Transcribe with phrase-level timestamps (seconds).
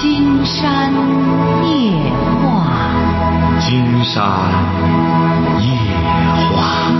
[0.00, 0.90] 金山
[1.62, 1.92] 夜
[2.40, 4.16] 话，金山
[5.60, 5.66] 夜
[6.56, 6.90] 话。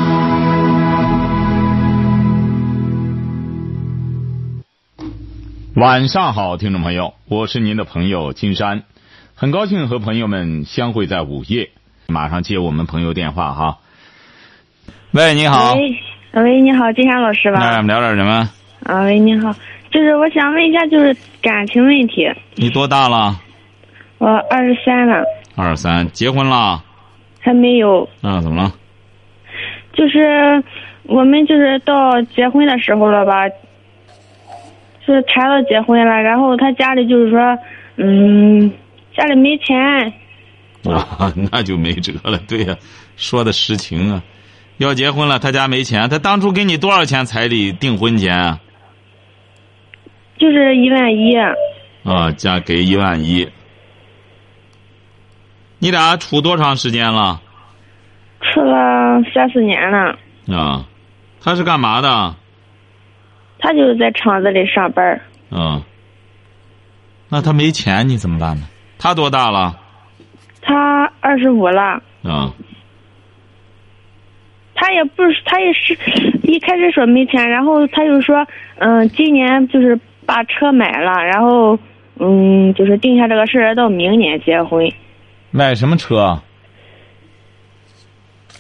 [5.77, 8.83] 晚上好，听众朋友，我是您的朋友金山，
[9.35, 11.71] 很高兴和朋友们相会在午夜。
[12.07, 13.79] 马上接我们朋友电话哈。
[15.13, 15.73] 喂，你好。
[15.73, 15.99] 喂，
[16.35, 17.61] 喂，你好，金山老师吧？
[17.61, 18.51] 那我们聊点什么？
[18.85, 19.55] 啊，喂，你好，
[19.91, 22.29] 就是我想问一下，就是感情问题。
[22.55, 23.41] 你多大了？
[24.19, 25.25] 我二十三了。
[25.57, 26.83] 二十三，结婚了？
[27.41, 28.09] 还没有。
[28.23, 28.73] 啊，怎么了？
[29.93, 30.63] 就是
[31.05, 33.49] 我们就是到结婚的时候了吧，
[35.07, 37.59] 就是谈到结婚了，然后他家里就是说，
[37.97, 38.71] 嗯，
[39.17, 39.77] 家里没钱。
[40.89, 42.39] 啊，那就没辙了。
[42.49, 42.77] 对呀、
[43.17, 44.23] 说的实情啊。
[44.79, 48.61] 要结婚了，他家没钱，他当初给你多少钱彩礼订婚钱啊？
[50.41, 51.37] 就是一万一。
[52.03, 53.47] 啊，加给一万一。
[55.79, 57.41] 你俩处多长时间了？
[58.41, 60.19] 处了三四年了。
[60.49, 60.87] 啊，
[61.43, 62.35] 他是干嘛的？
[63.59, 65.21] 他就是在厂子里上班儿。
[65.51, 65.83] 啊，
[67.29, 68.63] 那他没钱，你怎么办呢？
[68.99, 69.79] 他多大了？
[70.63, 72.03] 他二十五了。
[72.23, 72.53] 啊，
[74.75, 75.95] 他也不是，他也是
[76.45, 78.47] 一开始说没钱，然后他又说，
[78.79, 79.99] 嗯，今年就是
[80.31, 81.77] 把车买了，然后
[82.21, 84.89] 嗯，就是定下这个事儿，到明年结婚。
[85.51, 86.41] 买什么车？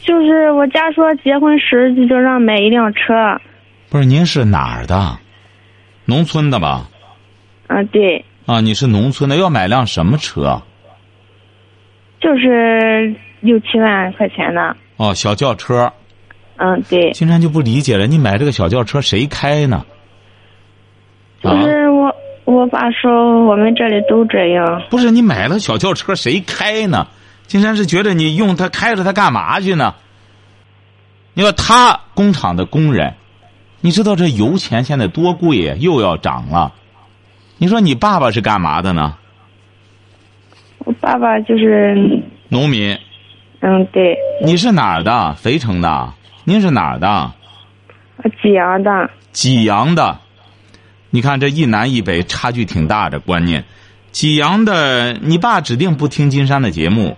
[0.00, 3.41] 就是我家说结婚时就让买一辆车，
[3.88, 5.16] 不是，您是哪儿的？
[6.06, 6.88] 农村的吧？
[7.68, 10.60] 啊，对，啊，你是农村的，要买辆什么车？
[12.20, 15.92] 就是六七万块钱的，哦，小轿车。
[16.56, 19.86] 嗯，对，金山就不理解了，你买这个小轿车谁开呢？
[21.42, 27.06] 就啊，是我我爸说我们这里都这样，不是你买了小轿车谁开呢？
[27.47, 29.94] 金山是觉得你用它开着它干嘛去呢？
[31.34, 33.15] 你说他工厂的工人，
[33.81, 36.72] 你知道这油钱现在多贵呀，又要涨了。
[37.56, 39.16] 你说你爸爸是干嘛的呢？
[40.81, 42.98] 我爸爸就是，农民。
[43.60, 45.34] 嗯，对，你是哪儿的？
[45.34, 46.12] 肥城的？
[46.44, 47.32] 您是哪儿的？
[48.42, 50.19] 济阳的，济阳的。
[51.10, 53.65] 你看这一南一北差距挺大的观念。
[54.12, 57.16] 济阳的，你爸指定不听金山的节目。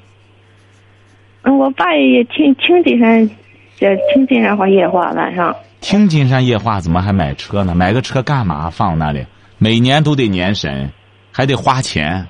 [1.42, 3.30] 嗯，我爸也听听金山，
[3.78, 5.54] 也听金山话夜话，晚上。
[5.80, 7.74] 听金山夜话怎么还买车呢？
[7.74, 8.70] 买个车干嘛？
[8.70, 9.26] 放那里，
[9.58, 10.92] 每年都得年审，
[11.32, 12.28] 还得花钱。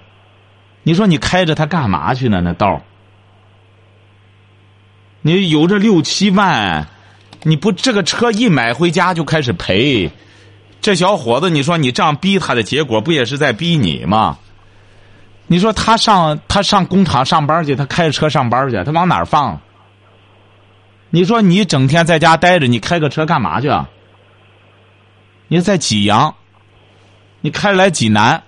[0.85, 2.41] 你说你开着它干嘛去呢？
[2.41, 2.83] 那道儿
[5.21, 6.89] 你有这六七万，
[7.43, 10.11] 你不这个车一买回家就开始赔，
[10.83, 14.37] 这小伙子，你说你这样逼他的结果，不也是在逼你吗？
[15.47, 19.61] 你说他上他上工厂上班去，他开着车上班去，他往哪儿放？
[21.11, 23.89] 你说你整天在家待着，你开个车干嘛去啊？
[25.47, 26.35] 你在济阳，
[27.41, 28.43] 你开来济南，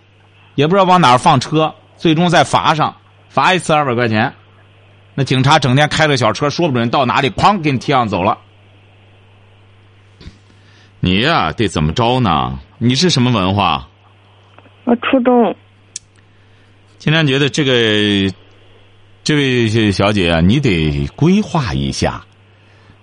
[0.57, 2.97] 也不知道往哪儿放车，最终再罚上，
[3.29, 4.33] 罚一次二百块钱。
[5.15, 8.39] 那警察整天开着小车，说不准到哪里，哐给你提上走了。
[11.05, 12.59] 你呀、得怎么着呢？
[12.79, 13.89] 你是什么文化？
[14.85, 15.55] 我初中，
[16.97, 18.35] 金山觉得这个
[19.23, 22.25] 这位小姐啊，你得规划一下。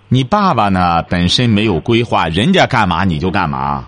[0.08, 3.86] 你爸爸呢，本身没有规划，人家干嘛你就干嘛。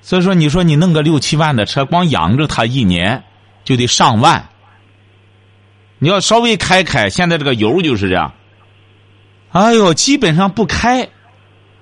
[0.00, 3.22] 所以说，你说你弄个六七万的车，光养着他一年
[3.62, 4.48] 就得上万。
[6.00, 8.32] 你要稍微开开，现在这个油就是这样。
[9.52, 11.08] 哎呦，基本上不开，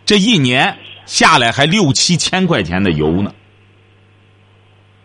[0.05, 3.33] 这一年下来还六七千块钱的油呢。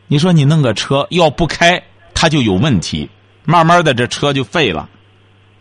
[0.08, 1.82] 你说你弄个车要不开，
[2.14, 3.10] 它就有问题，
[3.44, 4.88] 慢慢的这车就废了。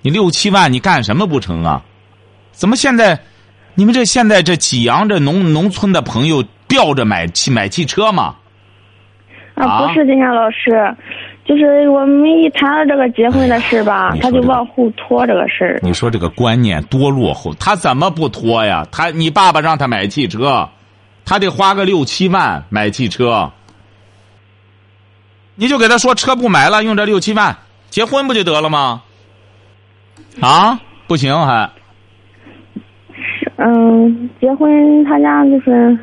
[0.02, 1.82] 你六七万，你干什么不成啊？
[2.52, 3.18] 怎么现在，
[3.74, 8.36] 你们这现在这济阳这农农村的朋友吊着买汽买汽车吗？
[9.54, 10.94] 啊啊，不是金山老师，
[11.44, 15.78] 就是我们一谈到这个结婚的事吧，他就往后拖这个事儿。
[15.82, 18.86] 你说这个观念多落后，他怎么不拖呀？
[18.90, 20.66] 他你爸爸让他买汽车，
[21.24, 23.52] 他得花个六七万买汽车，
[25.54, 27.54] 你就给他说车不买了，用这六七万
[27.90, 29.02] 结婚不就得了吗？
[30.40, 31.70] 啊，不行还
[33.56, 35.96] 嗯，结婚他家就是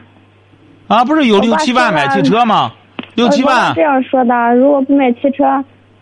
[0.88, 2.72] 啊，不是有六七万买汽车吗？
[3.16, 5.44] 六七万这样说的，如果不买汽车，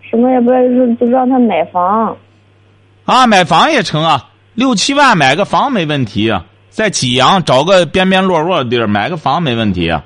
[0.01, 2.15] 什么也不就就让他买房。
[3.05, 10.05] 啊，买房也成啊，六七万买个房没问题啊，在济阳找个边边落落的地儿买个房没问题啊。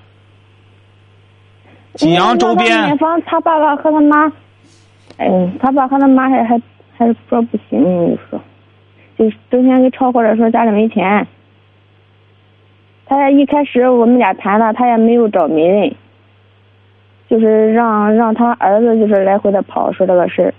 [1.96, 4.32] 济阳周边买房，他爸爸和他妈，
[5.18, 5.28] 哎，
[5.60, 6.60] 他爸和他妈还还
[6.98, 8.42] 还是说不行，你说，
[9.18, 11.28] 就是整天给吵或者说家里没钱。
[13.06, 15.94] 他也一开始我们俩谈了，他也没有找媒人，
[17.34, 20.54] 就是让让他儿子就是来回的跑说这个事儿。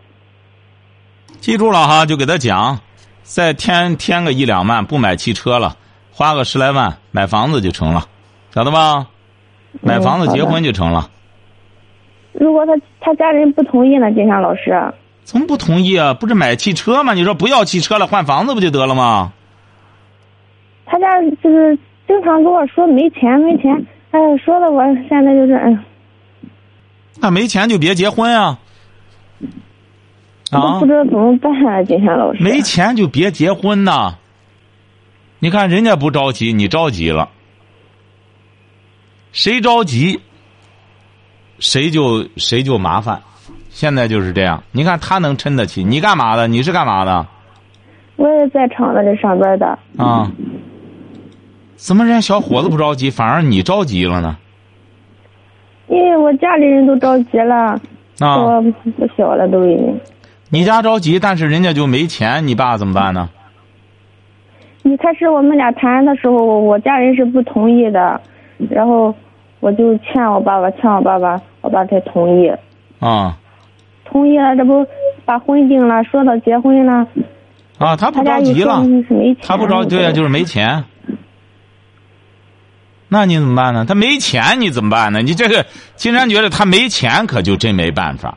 [1.39, 2.81] 记住了哈，就给他讲，
[3.23, 5.77] 再添添个一两万，不买汽车了，
[6.11, 8.07] 花个十来万买房子就成了，
[8.53, 9.07] 晓得吧？
[9.83, 11.09] 买房子结婚就成了。
[12.33, 14.93] 如果他他家人不同意呢，金山老师，
[15.23, 16.13] 怎么不同意啊？
[16.13, 17.15] 不是买汽车吗？
[17.15, 19.33] 你说不要汽车了，换房子不就得了吗？
[20.87, 21.79] 他家就是
[22.09, 25.79] 经常跟我说没钱没钱，哎呀，说的我现在就是嗯，
[27.21, 28.59] 那没钱就别结婚啊！
[30.51, 32.43] 啊不，知道怎么办啊，金山老师。
[32.43, 34.17] 没钱就别结婚呐！
[35.39, 37.29] 你看人家不着急，你着急了。
[39.33, 40.21] 谁着急，
[41.59, 43.23] 谁就谁就麻烦。
[43.71, 44.63] 现在就是这样。
[44.71, 46.47] 你看他能撑得起，你干嘛的？
[46.47, 47.27] 你是干嘛的？
[48.17, 50.31] 我也在厂子里上班的，啊？
[51.75, 54.37] 怎么人家小伙子不着急，反而你着急了呢？
[55.89, 57.81] 因为我家里人都着急了，
[58.21, 58.63] 啊，我
[58.97, 60.01] 不小了都已经。
[60.51, 63.29] 你家着急，但是人家就没钱，你爸怎么办呢？
[64.83, 68.21] 一开始我们俩谈的时候，我家人是不同意的，
[68.71, 69.15] 然后
[69.61, 72.53] 我就劝我爸爸，劝我爸爸，我爸才同意。
[73.01, 73.39] 啊
[74.05, 74.87] 同意了，这不
[75.25, 77.07] 把婚定了，说到结婚了，
[77.79, 78.85] 啊，他不着急了，
[79.43, 80.85] 他不着急，对呀，就是没钱。
[83.15, 83.85] 那你怎么办呢？
[83.87, 85.23] 他没钱，你怎么办呢？
[85.23, 85.65] 你这个
[85.95, 88.37] 金山觉得他没钱，可就真没办法。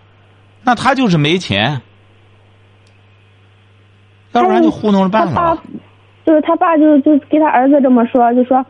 [0.64, 1.82] 那他就是没钱，
[4.34, 5.64] 要不然就糊弄着办他爸了。
[6.24, 8.64] 就是他爸就就给他儿子这么说，就说，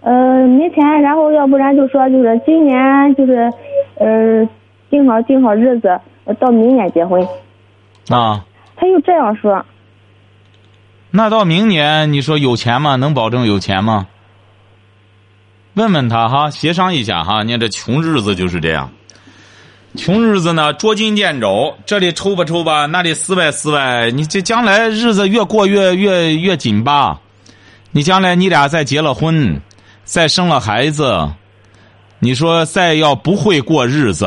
[0.00, 3.52] 呃，没钱，然后要不然就说就是今年就是，
[3.94, 4.48] 呃，
[4.90, 7.24] 定好定好日子，呃到明年结婚。
[8.08, 9.64] 啊，他又这样说，
[11.12, 12.96] 那到明年你说有钱吗？
[12.96, 14.08] 能保证有钱吗？
[15.74, 17.42] 问问他哈，协商一下哈。
[17.42, 18.90] 你看这穷日子就是这样，
[19.96, 27.18] 穷日子呢捉襟见肘，这里抽吧抽吧，那里撕歪撕歪，你这将来日子越过越越越紧巴。
[27.90, 29.60] 你将来你俩再结了婚，
[30.04, 31.30] 再生了孩子，
[32.18, 34.26] 你说再要不会过日子，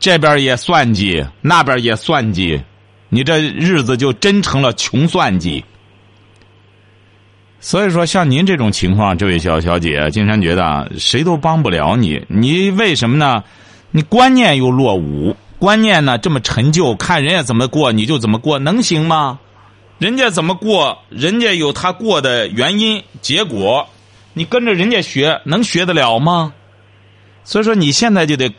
[0.00, 2.60] 这边也算计，那边也算计，
[3.08, 5.64] 你这日子就真成了穷算计。
[7.64, 12.22] 所以说，像您这种情况，这位小小姐，金山觉得谁都帮不了你。
[12.28, 13.42] 你为什么呢？
[13.90, 19.38] 你观念又落伍，观念呢这么陈旧，看人家怎么过你就怎么过，能行吗？
[19.98, 23.88] 人家怎么过，人家有他过的原因、结果，
[24.34, 26.52] 你跟着人家学，能学得了吗？
[27.44, 28.54] 所以说，你现在就得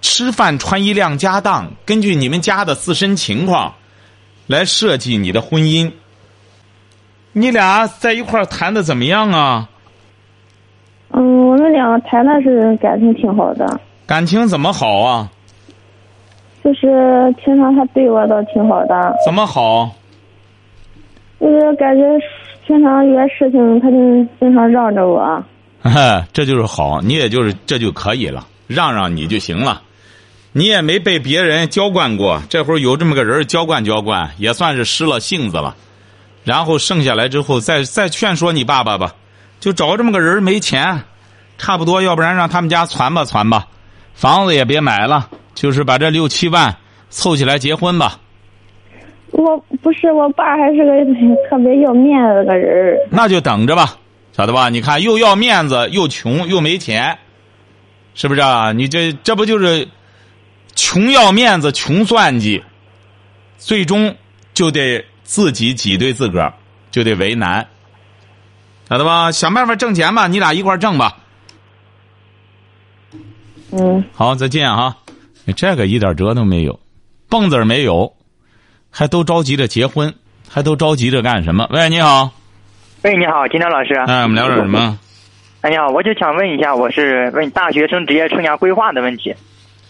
[0.00, 3.74] 吃饭穿衣量家当，根据你们家的自身情况
[4.46, 5.90] 来设计你的婚姻。
[7.36, 9.68] 你俩在一块儿谈的怎么样啊？
[11.10, 15.28] 嗯，我们两个谈的是感情挺好的，感情怎么好啊？
[16.62, 19.90] 就是平常他对我倒挺好的，怎么好？
[21.40, 22.02] 就是感觉
[22.66, 23.96] 平常有些事情他就
[24.38, 25.44] 经常让着我。
[26.32, 29.82] 这就是好，你也就是这就可以了，让让你就行了。
[30.52, 35.74] 你也没被别人娇惯过，这会儿有这么个人娇惯娇惯，也算是失了性子了。
[36.44, 39.14] 然后剩下来之后，再再劝说你爸爸吧，
[39.60, 41.02] 就找这么个人没钱，
[41.58, 43.66] 差不多，要不然让他们家攒吧攒吧，
[44.14, 46.76] 房子也别买了，就是把这六七万
[47.10, 48.20] 凑起来结婚吧。
[49.30, 50.92] 我不是我爸，还是个
[51.48, 52.96] 特别要面子的个人。
[53.10, 53.96] 那就等着吧，
[54.32, 54.68] 晓得吧？
[54.68, 57.18] 你看，又要面子，又穷，又没钱，
[58.14, 58.72] 是不是啊？
[58.72, 59.88] 你这这不就是
[60.76, 62.62] 穷要面子，穷算计，
[63.58, 64.14] 最终
[64.52, 66.54] 就得自己挤兑自个儿，
[66.90, 67.66] 就得为难，
[68.88, 69.32] 晓得吧？
[69.32, 71.16] 想办法挣钱吧，你俩一块儿挣吧。
[73.72, 74.96] 嗯，好，再见啊！
[75.44, 76.78] 你这个一点辙都没有，
[77.28, 78.14] 蹦子儿没有，
[78.90, 80.14] 还都着急着结婚，
[80.48, 81.66] 还都着急着干什么？
[81.72, 82.30] 喂，你好，
[83.02, 83.94] 喂，你好，金涛老师。
[84.06, 84.98] 哎，我们聊点什么？
[85.62, 89.34] 哎，你好，我就想问一下，我是问大学生职业生涯规划的问题。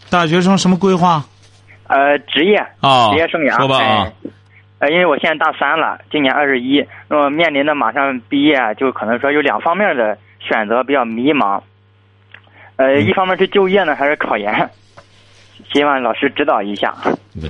[0.08, 1.24] 大学生什么规划？
[1.88, 3.56] 呃，职业，啊，职业生涯。
[3.58, 4.12] 说吧啊哎。
[4.84, 11.58] 呃，因为我现在大三了，今年二十一，那么面临的马上毕业，就可能说有两方面的选择比较迷茫。
[12.76, 14.68] 呃，嗯一方面是就业呢，还是考研？
[15.72, 16.92] 希望老师指导一下。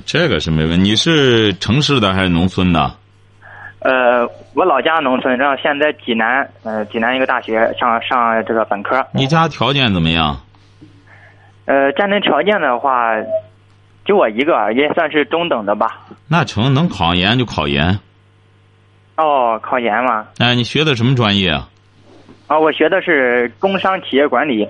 [0.05, 0.91] 这个是没问题。
[0.91, 2.89] 你是城市的还是农村的？
[3.79, 9.05] 呃，我老家农村，然后现在济南，呃，济南一个大学上上这个本科。
[9.11, 10.39] 你家条件怎么样？
[11.65, 13.11] 呃，家庭条件的话，
[14.05, 15.99] 就我一个，也算是中等的吧。
[16.27, 17.99] 那成，能考研就考研。
[19.17, 20.27] 哦，考研嘛。
[20.37, 21.67] 哎，你学的什么专业啊？
[22.47, 24.67] 啊，我学的是工商企业管理。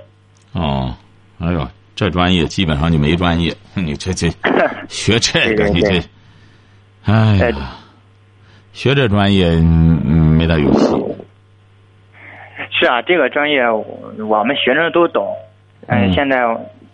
[0.53, 0.95] 哦，
[1.39, 3.53] 哎呦，这专业基本上就没专业。
[3.75, 4.29] 你这这
[4.87, 6.01] 学这个，你这，
[7.03, 7.71] 哎呀，
[8.71, 10.95] 学这专业嗯没大有戏。
[12.71, 15.27] 是啊，这个专业我们学生都懂。
[15.87, 16.37] 嗯，现在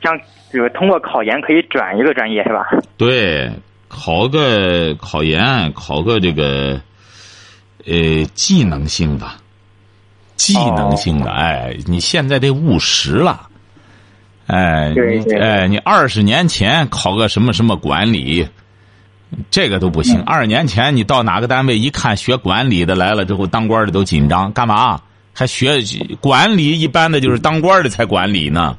[0.01, 0.17] 将
[0.51, 2.67] 就是通过考研可以转一个专业，是吧？
[2.97, 3.51] 对，
[3.87, 6.81] 考个考研，考个这个
[7.85, 9.25] 呃技能性的。
[10.35, 13.47] 技能性的，哎，你现在得务实了，
[14.47, 18.47] 哎，你哎，你二十年前考个什么什么管理，
[19.51, 20.19] 这个都不行。
[20.23, 24.99] 二十年前你到哪个单位一看学管理的来了之后，当官的都紧张，干嘛？
[25.31, 25.77] 还学
[26.19, 26.79] 管理？
[26.79, 28.75] 一般的就是当官的才管理呢。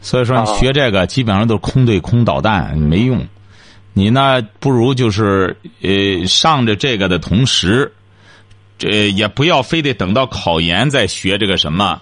[0.00, 3.26] 所以说，你学这个基本上都是空对空导弹，没用。
[3.92, 7.92] 你呢，不如就是呃，上着这个的同时。
[8.78, 12.00] 这也不要非得等到考研再学这个什么，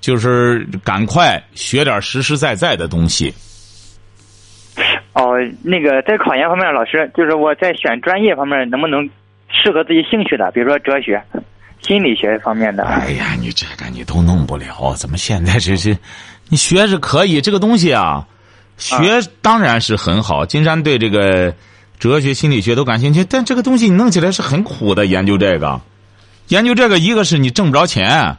[0.00, 3.32] 就是赶快学点实实在在的东西。
[5.12, 9.08] 哦，那个在考研方面，老师就是我在选专业方面能不能
[9.48, 11.22] 适合自己兴趣的，比如说哲学、
[11.80, 12.82] 心理学方面的。
[12.82, 15.96] 哎呀，你这个你都弄不了，怎么现在这是？
[16.48, 18.26] 你学是可以，这个东西啊，
[18.76, 20.46] 学当然是很好。
[20.46, 21.54] 金山对这个
[21.98, 25.80] 哲学、心理学都感兴趣，但这个东西你弄起来是很苦的，研究这个。
[26.48, 28.36] 研究这个，一个是你挣不着钱，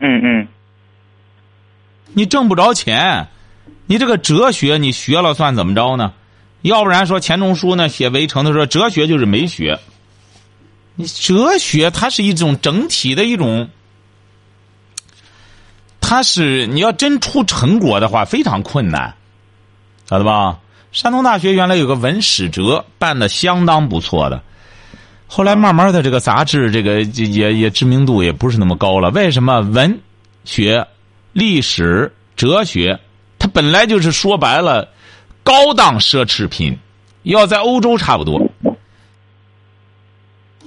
[0.00, 0.48] 嗯嗯，
[2.14, 3.28] 你挣不着钱，
[3.86, 6.12] 你这个哲学你学了算怎么着呢？
[6.62, 9.78] 要不然说钱钟书呢写《围城》的时候哲学就是没学，
[10.96, 13.68] 你哲学它是一种整体的一种，
[16.08, 19.12] 他是你要真出成果的话非常困难，
[20.08, 20.56] 晓得吧？
[20.92, 24.40] 山东大学原来有个文史哲办的相当不错的。
[25.26, 29.10] 后来慢慢的，这个杂志这个也也知名度也不是那么高了。
[29.10, 29.98] 为什么文
[30.44, 30.86] 学、
[31.32, 33.00] 历史、哲学，
[33.36, 34.88] 它本来就是说白了
[35.42, 36.78] 高档奢侈品，
[37.24, 38.48] 要在欧洲差不多，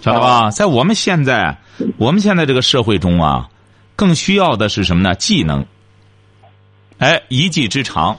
[0.02, 0.52] 晓得吧？
[0.52, 1.58] 在我们现在，
[1.96, 3.48] 我们现在这个社会中啊，
[4.00, 5.14] 更需要的是什么呢？
[5.14, 5.66] 技能。
[7.00, 8.18] 哎，一技之长。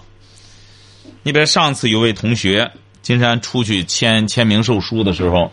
[1.22, 2.70] 你比如上次有位同学，
[3.00, 5.50] 金山出去签签名售书的时候。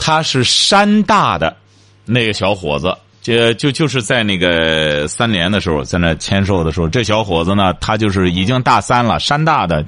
[0.00, 1.56] 他是山大的
[2.04, 9.84] 那个小伙子，就就就是在那个三联的时候，在那签售的时候，这小伙子呢，他就是已经大三了，山大的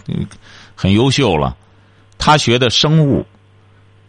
[0.75, 1.57] 很优秀了。
[2.19, 3.25] 他学的生物，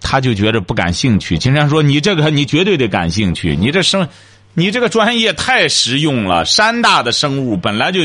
[0.01, 1.37] 他就觉着不感兴趣。
[1.37, 4.09] 金山说：“你这个你绝对得感兴趣，你这生，
[4.53, 6.45] 你这个专业太实用了。
[6.45, 8.01] 山大的生物本来就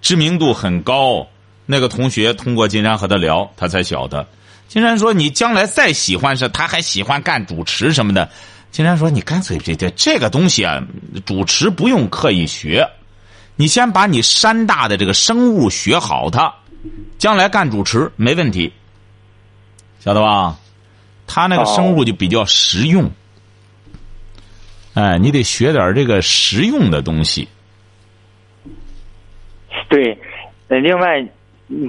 [0.00, 1.26] 知名度很高。”
[1.66, 4.26] 那个同学通过金山和他聊，他才晓得。
[4.68, 8.28] 金山说：“你将来再喜欢是，他还喜欢干主持什么的。”
[8.70, 10.82] 金山说：“你干脆这这这个东西啊，
[11.24, 12.88] 主持不用刻意学，
[13.56, 16.52] 你先把你山大的这个生物学好，它
[17.18, 18.72] 将来干主持没问题，
[20.04, 20.58] 晓得吧？
[21.26, 23.10] 他那个生物就比较实用，
[24.94, 27.48] 哎，你得学点这个实用的东西。
[29.88, 30.18] 对，
[30.68, 31.24] 呃，另外。”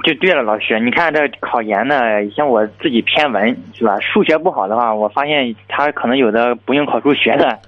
[0.05, 1.97] 就对了，老师，你看这考研呢，
[2.33, 3.45] 像我自己偏文
[3.77, 3.93] 是吧？
[3.99, 7.59] 数学不好的话，我发现他可能有的不用考数学的。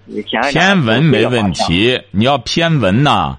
[0.50, 3.38] 偏文没问题，你要偏文呐，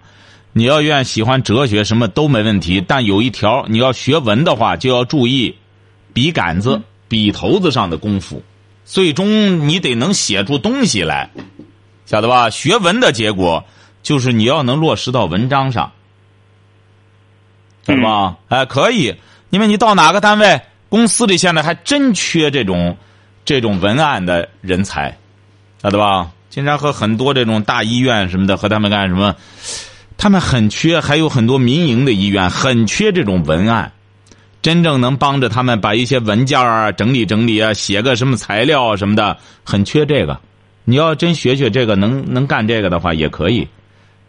[0.53, 2.85] 你要愿喜欢哲学什么都没问题。
[2.87, 5.57] 但有一条，你要学文的话，就要注意
[6.13, 8.43] 笔杆子、笔头子上的功夫，
[8.85, 11.31] 最终你得能写出东西来，
[12.09, 12.49] 晓得吧？
[12.49, 13.63] 学文的结果
[14.03, 15.93] 就是你要能落实到文章上。
[17.87, 18.37] 是吧？
[18.49, 19.15] 哎，可以，
[19.51, 22.97] 因为你到哪个单位，公司里现在还真缺这种
[23.45, 25.17] 这种文案的人才，
[25.83, 26.31] 晓得吧？
[26.51, 29.35] 经常和很多这种大医院什么的和他们干什么，
[30.17, 33.93] 他们很缺，还有很多民营的医院很缺这种文案，
[34.61, 40.39] 真正能帮着他们把一些文件啊整理整理啊，写个什么材料什么的，很缺这个。
[40.89, 43.69] 你要真学学这个，能能干这个的话也可以。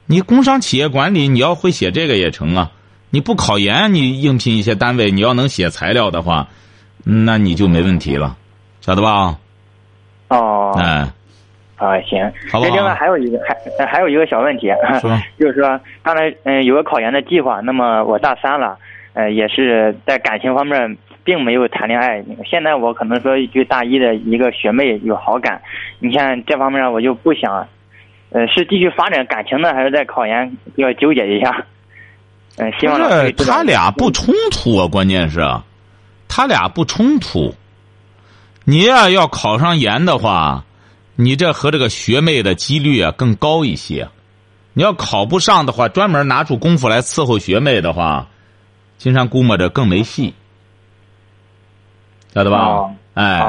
[0.07, 2.71] 你工商企业管理，你要会写这个也成啊。
[3.11, 6.49] 你不考研，你应聘一些单位，你要能写材料的话，
[7.05, 8.35] 那你就没问题了，
[8.81, 9.37] 晓得吧？
[10.27, 11.07] 哦，哎，
[11.77, 14.67] 啊行，好另外还有一个还还有一个小问题，
[15.39, 18.77] 就是说刚才嗯有个考研的计划，那么我大三了，
[19.13, 20.97] 呃也是在感情方面
[21.29, 25.61] 并没有谈恋爱，现在我可能说对大一的一个学妹有好感，
[25.99, 27.67] 你看这方面我就不想，
[28.31, 31.65] 呃是继续发展感情呢，还是在考研要纠结一下？
[32.57, 35.39] 嗯， 希望这他俩不冲突啊，关键是，
[36.27, 37.53] 他俩不冲突。
[38.65, 40.65] 你呀，要考上研的话，
[41.15, 44.07] 你这和这个学妹的几率啊更高一些。
[44.73, 48.25] 你要考不上的话，专门拿出功夫来伺候学妹的话，
[48.97, 50.33] 金山估摸着更没戏，
[52.33, 52.91] 晓得吧？
[53.15, 53.41] 哎，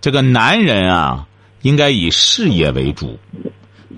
[0.00, 1.26] 这个男人啊，
[1.62, 3.18] 应该以事业为主。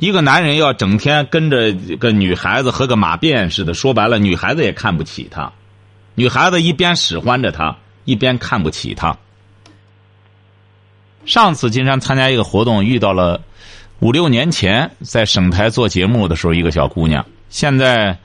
[0.00, 5.52] 一个男人要整天跟着个女孩子和个马便似的，说白了，女孩子也看不起他。
[6.16, 9.16] 女孩子一边使唤着他，一边看不起他。
[11.24, 13.40] 上次金山参加一个活动，遇到了
[14.00, 17.24] 五六年前在省台做节目的时候一个小姑娘。
[17.48, 18.18] 现在，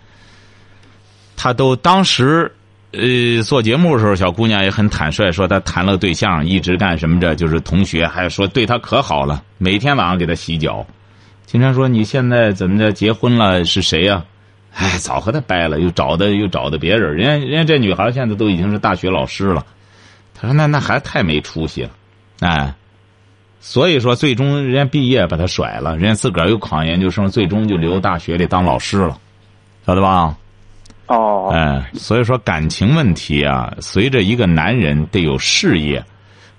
[1.37, 2.55] 她都当时
[2.91, 10.85] 呃做节目的时候，小姑娘也很坦率，说她谈了个对象，一直干什么着，就是同学，还说对她可好了，每天晚上给她洗脚。
[11.45, 12.91] 经常说：“你现在怎么着？
[12.91, 14.23] 结婚了是谁呀？
[14.73, 17.15] 哎，早和他掰了，又找的又找的别人。
[17.15, 19.65] 人家人家这女孩现在都已经是大学老师了。
[20.35, 21.89] 他说：那那孩子太没出息了，
[22.41, 22.73] 哎。
[23.61, 29.17] 所以说，最终人家毕业把他甩了，人家自个儿又考研究生，最终就留大学里当老师了，
[29.85, 30.37] 晓得吧？
[31.09, 31.51] 哦。
[31.53, 36.03] 哎，所以说感情问题啊，随着一个男人得有事业，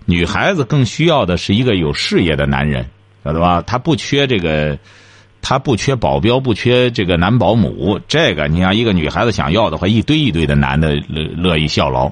[0.04, 2.84] 女孩子更需要的是一个有事业的男人。”
[3.22, 3.62] 晓得吧？
[3.66, 4.78] 他不缺这个，
[5.42, 8.00] 他不缺保镖，不缺这个男保姆。
[8.08, 12.10] 这个，你像一个女孩子想要的话，一堆一堆的男的乐乐意效劳，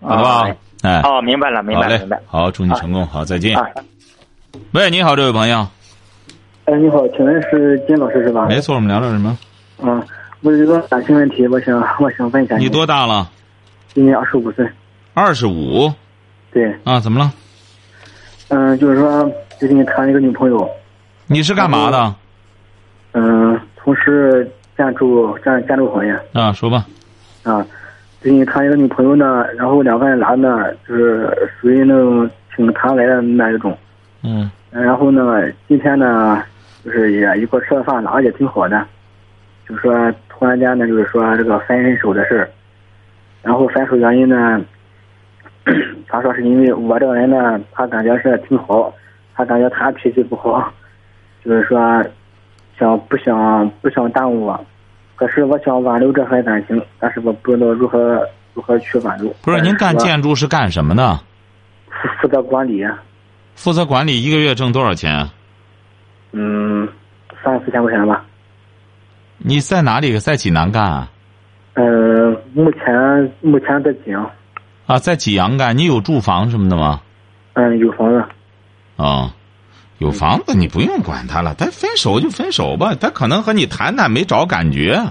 [0.00, 0.56] 好的吧？
[0.80, 2.18] 哎，哦，明白了，明白了，明白。
[2.26, 3.54] 好，祝你成功，好，再见。
[4.72, 5.68] 喂，你好，这位朋友。
[6.64, 8.46] 哎，你好，请问是金老师是吧？
[8.46, 9.36] 没错，我们聊聊什么？
[9.82, 10.02] 嗯，
[10.42, 12.56] 我有一个感情问题，我想，我想问一下。
[12.56, 13.30] 你多大了？
[13.88, 14.68] 今年二十五岁。
[15.14, 15.90] 二十五。
[16.52, 16.74] 对。
[16.84, 17.32] 啊，怎么了？
[18.48, 19.28] 嗯，就是说
[19.58, 20.68] 最近谈了一个女朋友。
[21.26, 22.14] 你是干嘛的？
[23.12, 26.12] 嗯，从事建筑建建筑行业。
[26.32, 26.86] 啊，说吧。
[27.42, 27.66] 啊，
[28.20, 33.76] 最近谈一个女朋友呢，然后两个人男的，就是属于那种挺谈来的那一种。
[34.22, 34.50] 嗯。
[34.70, 36.42] 然后呢，今天呢，
[36.84, 38.86] 就是也一块吃了饭，俩也挺好的。
[39.68, 42.50] 就说突然间呢，就是说这个分手的事儿。
[43.42, 44.60] 然后分手原因呢？
[46.08, 48.92] 他说是因为我这个人呢，他感觉是挺好，
[49.34, 50.72] 他感觉他脾气不好，
[51.44, 52.04] 就是说
[52.78, 54.66] 想不想不想耽误我，
[55.16, 58.20] 可是我想挽留这份感情，但是我不知道如何
[58.54, 59.28] 如何去挽留。
[59.42, 61.18] 不是您干建筑是干什么的？
[61.90, 62.86] 负负责管理。
[63.54, 65.28] 负责管理一个月挣多少钱？
[66.32, 66.86] 嗯，
[67.42, 68.24] 三四千块钱吧。
[69.38, 70.18] 你在哪里？
[70.18, 70.82] 在济南干？
[70.82, 71.10] 啊？
[71.74, 71.84] 呃，
[72.54, 74.28] 目前目前在济阳。
[74.86, 77.00] 啊，在济阳干，你有住房什么的吗？
[77.54, 78.24] 嗯，有房子。
[78.96, 79.34] 啊，
[79.98, 81.54] 有房子，你不用管他了。
[81.54, 85.02] 他分手就分手吧，他可能和你谈谈没找感觉。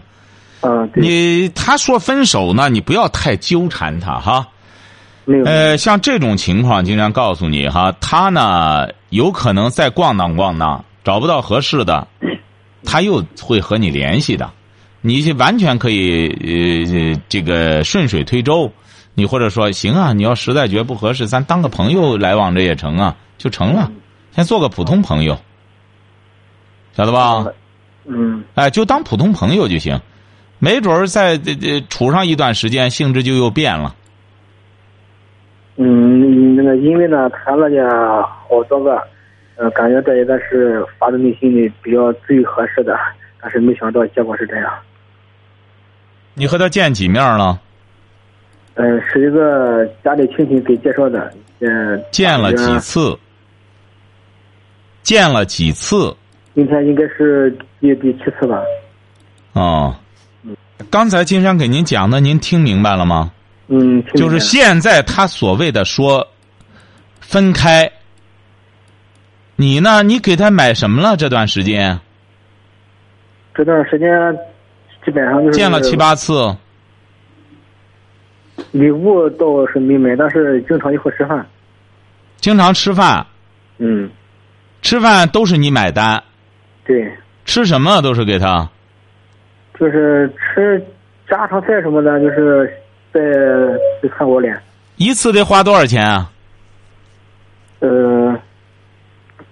[0.62, 4.48] 嗯，你他说分手呢，你不要太纠缠他哈。
[5.26, 5.46] 没有。
[5.46, 12.08] 呃，像这种情况，经常告诉你哈，他呢有可能再逛荡逛荡，找不到合适的，
[12.86, 14.50] 他又会和你联系的。
[15.02, 18.72] 你完全可以呃这个顺水推舟。
[19.18, 23.90] 你或者说行啊，你要实在觉得不合适，咱当个朋友来往着也成啊，就成了，
[24.32, 25.38] 先做个普通朋友，
[26.92, 27.46] 晓得吧？
[28.04, 28.44] 嗯。
[28.56, 29.98] 哎，就当普通朋友就行，
[30.60, 33.96] 没准儿在这这处上一段时间，性质就又变了。
[35.78, 39.02] 嗯，那个因为呢谈了呢好多个，
[39.58, 42.98] 呃，感觉这一个是发自内心里比较最合适的，
[43.42, 44.72] 但是没想到结果是这样。
[46.34, 47.60] 你和他见几面了？
[48.74, 53.18] 嗯，是一个家里亲戚给介绍的，嗯，见了几次？
[55.02, 56.14] 见了几次？
[56.54, 58.62] 今天应该是第第七次吧。
[59.54, 59.96] 哦，
[60.90, 63.32] 刚才金山给您讲的，您听明白了吗？
[63.68, 66.28] 嗯，就是现在他所谓的说
[67.22, 67.90] 分开，
[69.58, 70.04] 你呢？
[70.04, 71.16] 你给他买什么了？
[71.16, 72.00] 这段时间？
[73.54, 74.10] 这段时间
[75.06, 76.56] 基本上就是见了七八次。
[78.72, 81.46] 礼物倒是没买，但是经常一块吃饭。
[82.38, 83.26] 经常吃饭。
[83.78, 84.10] 嗯。
[84.82, 86.22] 吃饭都是你买单。
[86.84, 87.12] 对。
[87.46, 88.70] 吃什么都是给他。
[89.80, 90.86] 就是吃
[91.30, 92.70] 家常菜什么的，就是
[93.14, 93.22] 在
[94.02, 94.62] 在看我脸。
[94.98, 96.32] 一次得花多少钱啊？
[97.80, 98.38] 呃，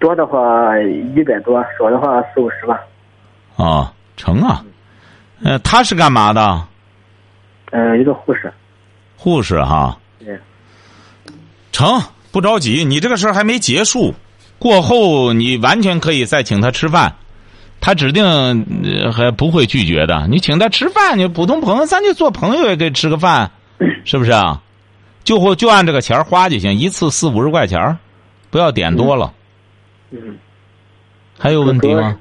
[0.04, 0.78] 多的话
[1.16, 2.78] 一百多，少的话四五十吧。
[3.56, 4.62] 哦，成啊。
[5.42, 6.62] 呃，他是干嘛的？
[7.72, 8.52] 呃，一个护士。
[9.16, 10.38] 护士哈，对，
[11.72, 12.02] 成
[12.34, 14.14] 不着急，你这个事儿还没结束，
[14.60, 17.16] 过后你完全可以再请他吃饭，
[17.80, 18.26] 他指定
[19.14, 20.28] 还不会拒绝的。
[20.28, 23.50] 你请他吃饭，你普通朋友，咱就做朋友也给吃个饭，
[24.04, 24.62] 是不是啊？
[25.24, 27.98] 就或就按这个钱花就行，一次四五十块钱
[28.50, 29.28] 不要点多了。
[29.28, 29.40] 嗯。
[31.38, 32.20] 还有问题吗？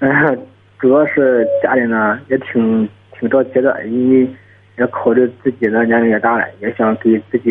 [0.00, 0.10] 嗯，
[0.78, 4.28] 主要是家里呢也挺挺着急的，因为
[4.78, 7.50] 也考虑自己的年龄也大了，也想给自己。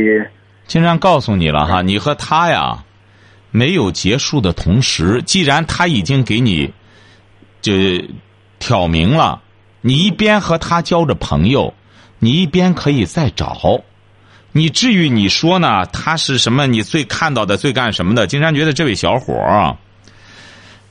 [0.66, 2.84] 经常告诉你了哈，你和他呀
[3.52, 6.74] 没有结束的同时，既然他已经给你
[7.62, 7.74] 就
[8.60, 9.42] 挑明了，
[9.82, 11.74] 你一边和他交着朋友，
[12.20, 13.82] 你一边可以再找。
[14.58, 15.86] 你至于你说呢？
[15.88, 16.66] 他是什么？
[16.66, 18.26] 你最看到的最干什么的？
[18.26, 19.76] 金山觉得这位小伙儿，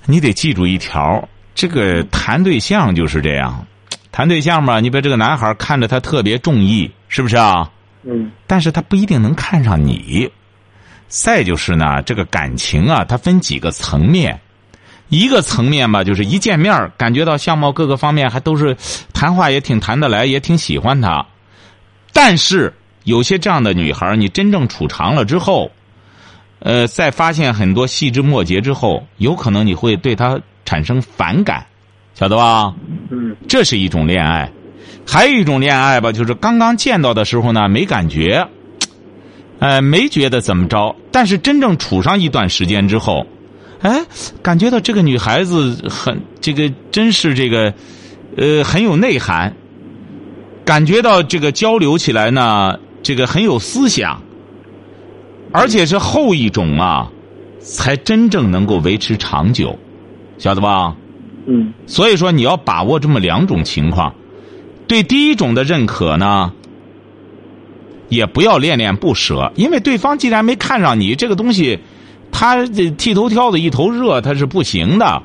[0.05, 3.66] 你得记住一条：这个谈对象就是这样，
[4.12, 7.70] 谈对象嘛，你把这个男孩看着他特别中意，是不是啊？
[8.03, 8.31] 嗯。
[8.46, 10.31] 但是他不一定能看上你。
[11.09, 14.38] 再就是呢，这个感情啊，它分几个层面。
[15.09, 18.77] 一个层面吧，就是一见面感觉到相貌各个方面还都是
[19.14, 21.24] 谈话也挺谈得来，也挺喜欢他，
[22.12, 22.70] 但是。
[23.05, 25.71] 有些这样的女孩，你真正处长了之后，
[26.61, 31.67] 呃，在发现很多细枝末节之后，有可能你会对她产生反感，
[32.14, 32.75] 晓得吧？
[33.11, 34.51] 嗯，这是一种恋爱，
[35.07, 38.49] 还有一种恋爱吧，就是刚刚见到的时候呢，没感觉，
[39.59, 43.27] 呃，没觉得怎么着，但是真正处上一段时间之后，
[43.83, 44.03] 哎，
[44.43, 47.75] 感觉到这个女孩子很这个，真是这个，
[48.38, 49.55] 呃，很有内涵，
[50.64, 52.79] 感觉到这个交流起来呢。
[53.05, 54.21] 这个很有思想，
[55.53, 57.12] 而且是后一种啊，
[57.61, 59.79] 才真正能够维持长久，
[60.38, 60.97] 晓得吧？
[61.47, 61.75] 嗯。
[61.87, 64.14] 所以说，你要把握这么两种情况，
[64.88, 66.55] 对第一种的认可呢，
[68.09, 71.81] 也不要恋恋不舍，因为对方既然没看上你这个东西，
[72.33, 75.23] 他剃头挑子一头热，他是不行的。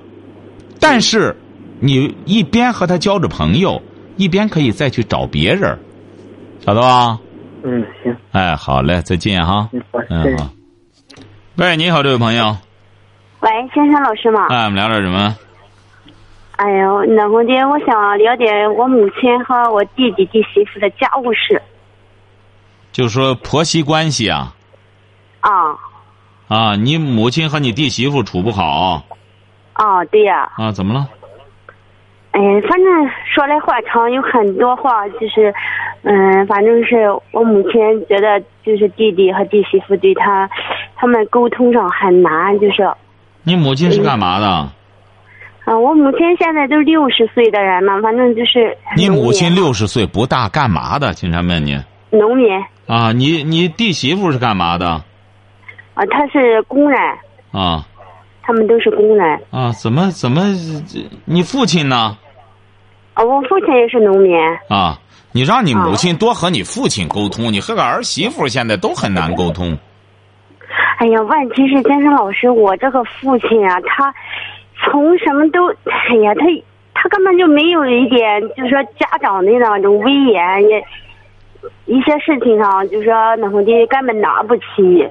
[0.82, 1.38] 但是，
[1.80, 3.82] 你一边和他交着朋友，
[4.18, 5.80] 一边可以再去找别人，
[6.66, 7.20] 晓得吧？
[7.64, 8.16] 嗯，行。
[8.32, 9.70] 哎，好嘞，再见哈。
[10.10, 10.50] 嗯，好。
[11.58, 12.56] 喂，你好，这位朋友。
[13.42, 14.48] 喂，先生老师吗？
[14.50, 15.36] 哎，我们聊点什么？
[16.58, 21.62] 哎呦，那我的，我想了解我母亲和我弟弟弟媳妇的家务事。
[22.92, 24.54] 就说婆媳关系啊。
[25.42, 25.52] 啊。
[26.48, 29.04] 啊，你母亲和你弟媳妇处不好。
[29.74, 30.52] 啊，对呀。
[30.58, 31.08] 啊，怎么了？
[32.32, 35.54] 哎，反正说来话长，有很多话就是。
[36.02, 40.50] 嗯，反正是我母亲觉得，就是弟弟和弟媳妇对他，
[40.96, 42.90] 他们沟通上很难，就是。
[43.44, 44.48] 你母亲是干嘛的？
[45.66, 48.78] 啊，我母亲现在都六十岁的人了，反正就是。
[48.96, 51.14] 你母亲六十岁不大，干嘛的？
[51.14, 51.78] 经常问你。
[52.12, 52.50] 农民。
[52.88, 54.88] 啊，你你弟媳妇是干嘛的？
[55.96, 56.98] 啊，她是工人。
[57.52, 57.86] 啊。
[58.50, 59.40] 他们都是工人。
[59.52, 60.42] 啊，怎么怎么？
[61.26, 62.18] 你父亲呢？
[63.14, 64.36] 啊，我父亲也是农民。
[64.70, 64.98] 啊。
[65.32, 69.78] 你让你母亲多和你父亲沟通，你和个儿媳妇现在都很难沟通。
[70.98, 74.12] 哎呀，问题是先生老师，我这个父亲啊，他
[74.84, 76.46] 从什么都，哎呀，他
[76.96, 80.84] 他根本就没有一点，就是说家长的那种威严，也
[81.86, 85.08] 一些事情上，就是说那么的根本拿不起。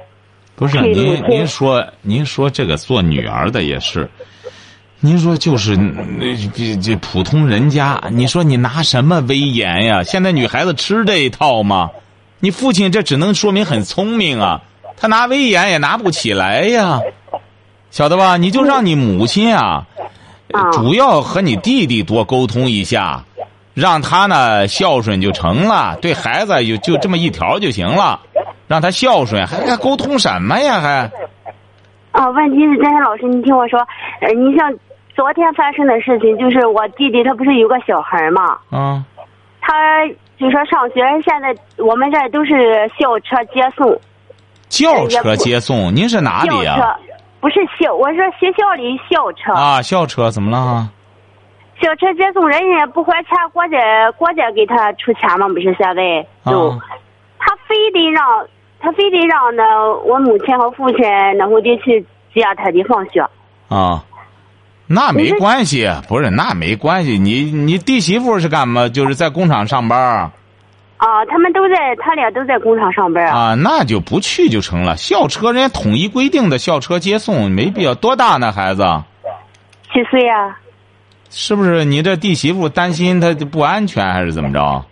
[0.59, 4.11] 不是您您说您说这个做女儿的也是。
[4.99, 10.03] 您说就是那这这普通人家，你说你拿什么威严呀？
[10.03, 11.90] 现在女孩子吃这一套吗？
[12.40, 14.62] 你父亲这只能说明很聪明啊，
[14.97, 16.99] 他拿威严也拿不起来呀，
[17.92, 18.37] 晓得吧？
[18.37, 19.87] 你就让你母亲啊，
[20.73, 23.25] 主要和你弟弟多沟通一下，
[23.75, 28.18] 让他呢孝顺就成了，对孩子就就这么一条就行了，
[28.68, 30.81] 让他孝顺，还还沟通什么呀？
[30.81, 31.11] 还？
[32.12, 33.81] 啊，问题是张山老师，你听我说，
[34.20, 34.72] 呃，你像。
[35.18, 39.04] 昨天发生的事情就是我弟弟他不是有个小孩嘛，嗯，
[39.61, 40.07] 他
[40.38, 44.00] 就说上学，现在我们这都是校车接送，
[44.68, 46.96] 校车接送，您是哪里啊？
[47.40, 50.88] 不是校，我说学校里校车啊，校车怎么了？
[51.83, 53.76] 校车接送，人家不还钱，国家
[54.12, 56.70] 国家给他出钱吗，不是现在都，
[57.40, 58.24] 他非得让
[58.80, 59.64] 他非得让那
[60.04, 61.00] 我母亲和父亲
[61.36, 62.00] 那会得去
[62.34, 63.20] 接他的放学
[63.68, 64.04] 啊。
[64.86, 67.18] 那没关系，不是那没关系。
[67.18, 68.88] 你你弟媳妇是干嘛？
[68.88, 70.30] 就是在工厂上班。
[70.96, 73.26] 啊，他们都在，他俩都在工厂上班。
[73.26, 74.96] 啊，那就不去就成了。
[74.96, 77.94] 校车人家统一规定的校车接送，没必要。
[77.94, 78.82] 多大呢，孩子？
[79.92, 80.56] 七岁呀。
[81.30, 84.84] 是不是你这弟媳妇担心他不安全，还是怎么着？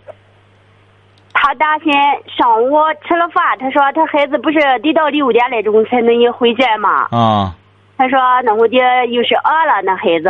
[1.47, 1.93] 他担心
[2.37, 2.75] 上午
[3.07, 7.07] 吃了饭，他说他孩子不是得到六点来钟才能回家吗？
[7.09, 7.55] 啊。
[7.97, 10.27] 他说：“那我爹又是饿了，那孩子。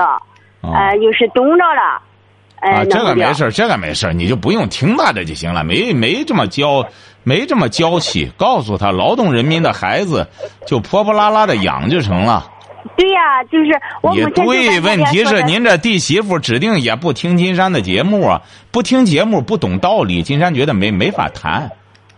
[0.61, 1.99] 呃，又是冻着了。
[2.61, 6.85] 啊，这个没事，这个没事，你就不用听他的就行了，没没这么娇，
[7.23, 10.27] 没这么娇气，告诉他劳动人民的孩子
[10.67, 12.45] 就泼泼拉拉的养就成了。
[12.95, 21.71] 对呀，就是我也对，问题是您这弟媳妇指定也不听金山的节目啊，不听节目不懂道理，金山觉得没没法谈，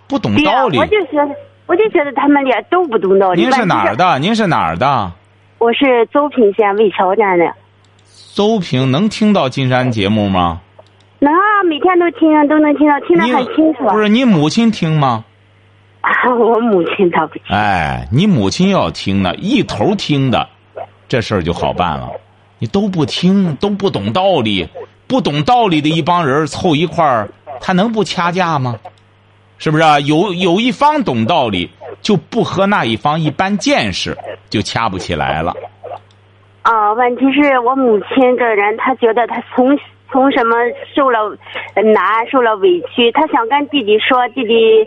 [0.08, 0.78] 不懂道理。
[0.78, 3.42] 我就觉得，我就觉得他们俩都不懂道理。
[3.42, 4.20] 您是哪儿的？
[4.20, 5.12] 您是哪儿的？
[5.58, 7.54] 我是邹平县魏桥站的。
[8.34, 10.62] 邹平能听到金山节目吗？
[11.20, 13.84] 能啊，每天都听，都能听到，听得很清楚。
[13.90, 15.26] 不是你母亲听吗？
[16.38, 17.44] 我母亲她不听。
[17.50, 20.48] 哎，你母亲要听呢，一头听的，
[21.08, 22.10] 这事儿就好办了。
[22.60, 24.68] 你都不听，都不懂道理，
[25.08, 27.30] 不懂道理的一帮人凑一块儿，
[27.62, 28.78] 他能不掐架吗？
[29.58, 30.00] 是不是啊？
[30.00, 31.70] 有有一方懂道理，
[32.02, 34.18] 就不和那一方一般见识，
[34.50, 35.54] 就掐不起来了。
[36.62, 39.78] 啊，问题是我母亲这人，她觉得她从
[40.12, 40.56] 从什么
[40.96, 41.38] 受了
[41.76, 44.86] 难，受了委屈，她想跟弟弟说，弟弟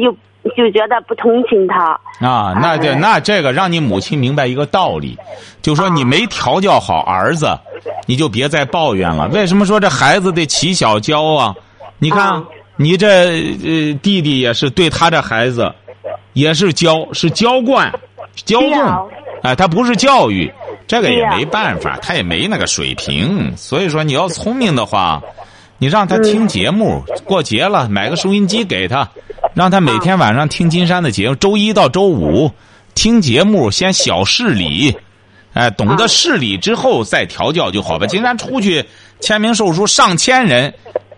[0.00, 0.14] 又
[0.50, 1.98] 就觉得不同情他。
[2.20, 5.18] 啊，那这那这个让你母亲明白一个道理，
[5.62, 7.58] 就说你没调教好儿子，
[8.06, 9.28] 你就别再抱怨了。
[9.28, 11.54] 为什么说这孩子得起小教啊？
[11.98, 12.42] 你看
[12.76, 15.72] 你这呃弟弟也是对他这孩子，
[16.32, 17.92] 也是教，是娇惯，
[18.44, 19.08] 娇纵，
[19.42, 20.52] 哎，他不是教育。
[20.86, 23.56] 这个也没办法，他也没那个水平。
[23.56, 25.22] 所以说，你要聪明的话，
[25.84, 27.04] 你让他听节目。
[27.26, 29.06] 过节了，买个收音机给他，
[29.52, 31.34] 让他每天晚上听金山的节目。
[31.34, 32.50] 周一到周五
[32.94, 34.96] 听节目，先小事理，
[35.52, 38.06] 哎，懂得事理之后再调教就好吧。
[38.06, 38.82] 金山出去
[39.20, 40.72] 签名售书，上千人，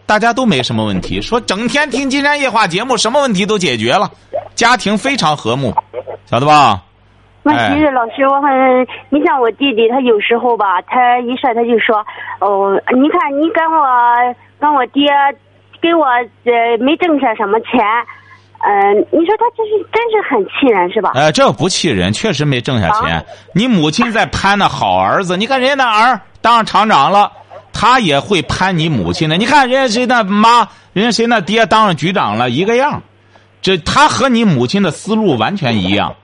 [0.05, 1.23] 大家都没什么问题。
[1.23, 4.11] 说整天听金山夜话节目，什么问题都解决了，
[4.57, 5.73] 家庭非常和睦，
[6.25, 6.83] 晓得吧？
[7.45, 8.51] 那其实老师，我很，
[9.11, 12.05] 你像我弟弟，他有时候吧，他一说他就说，
[12.41, 13.87] 哦，你看你跟我
[14.59, 15.05] 跟我爹
[15.81, 17.81] 给我呃没挣下什么钱，
[18.59, 21.13] 嗯，你说他这是真是很气人是吧？
[21.15, 23.25] 哎，这不气人，确实没挣下钱。
[23.53, 27.31] 你母亲在攀那好儿子，你看人家那儿当上厂长了，
[27.73, 29.37] 他也会攀你母亲的。
[29.37, 33.03] 你看人家谁那妈，人家谁那爹当上局长了，一个样。
[33.61, 36.15] 这他和你母亲的思路完全一样。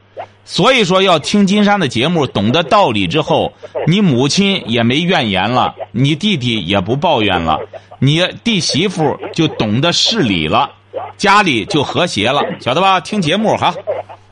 [0.44, 3.52] 所以说，要听金山的节目，懂得道理之后，
[3.86, 7.60] 你母亲也没怨言了，你弟弟也不抱怨了，
[8.00, 10.70] 你弟媳妇就懂得事理了，
[11.16, 12.98] 家里就和谐了，晓得吧？
[13.00, 13.72] 听节目哈，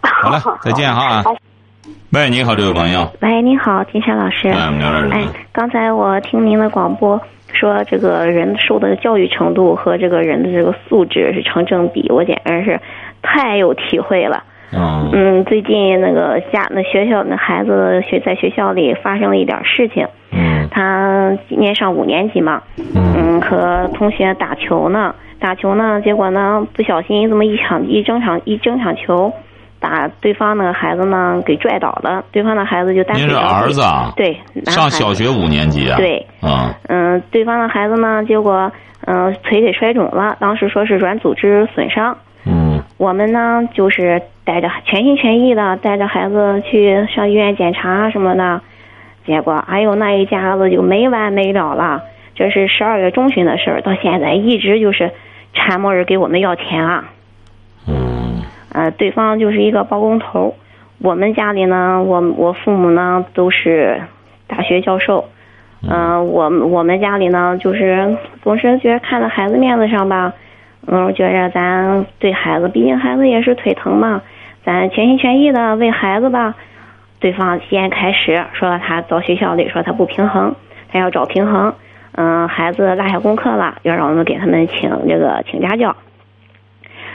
[0.02, 1.24] 好了， 再见哈。
[2.12, 3.08] 喂，你好，这位朋友。
[3.20, 4.48] 喂，你好，金山老师。
[4.48, 7.20] 哎，刚才我听您的广播
[7.52, 12.80] 说，这个人受的教育程度和这个人的这个素质是成正比，我简直是
[13.22, 14.42] 太有体会了。
[14.72, 20.06] 嗯，最近那个家那学校那孩子学在学校里发生了一点事情。
[20.32, 22.62] 嗯，他今年上五年级嘛。
[22.94, 29.32] 嗯，和同学打球呢，打球呢，结果呢不小心这么一场一争场一争场球，
[29.80, 33.16] 把对方那个孩子呢给拽倒了，对方的孩子就单。
[33.16, 34.12] 您是儿子啊？
[34.16, 35.96] 对，上小学五年级啊？
[35.96, 36.24] 对。
[36.42, 36.72] 嗯。
[36.88, 38.70] 嗯，对方的孩子呢，结果
[39.06, 42.16] 嗯腿给摔肿了，当时说是软组织损伤。
[42.46, 42.80] 嗯。
[42.98, 44.22] 我们呢就是。
[44.50, 48.60] 带着全心全意的带着孩子去上医院检查什么的，
[49.24, 52.02] 结果哎呦那一家子就没完没了了。
[52.34, 55.12] 这是十二月中旬的事儿，到现在一直就是
[55.52, 57.04] 缠磨着给我们要钱啊。
[57.86, 58.42] 嗯。
[58.72, 60.56] 呃，对方就是一个包工头。
[60.98, 64.02] 我们家里呢，我我父母呢都是
[64.48, 65.28] 大学教授。
[65.88, 66.26] 嗯。
[66.26, 70.32] 我我们家里呢，就是总是觉得看在孩子面子上吧，
[70.88, 74.20] 嗯，觉着咱对孩子，毕竟孩子也是腿疼嘛。
[74.64, 76.54] 咱全心全意的为孩子吧，
[77.18, 80.54] 对方先开始说他到学校里说他不平衡，
[80.90, 81.74] 他要找平衡。
[82.12, 85.96] 嗯，孩子落下功课了，要让我们给他们请这个请家教，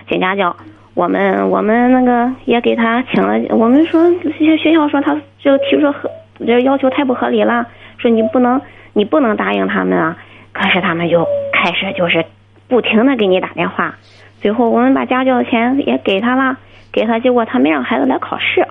[0.10, 0.56] 请家教。
[0.94, 3.38] 我们我们那个也给他请了。
[3.50, 6.10] 我们说学学校说他就提出合
[6.46, 8.62] 这要求太不合理了，说你不能
[8.94, 10.18] 你不能答应他们啊。
[10.54, 12.26] 可是他们就开始就是
[12.70, 13.96] 不停的给你打电话，
[14.40, 16.58] 最后我们把家教的钱也给他了。
[16.96, 18.66] 给他，结果他没让孩子来考试。